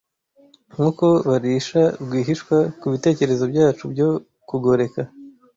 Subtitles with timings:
[0.73, 4.09] Nkuko barisha rwihishwa kubitekerezo byacu byo
[4.49, 5.01] kugoreka.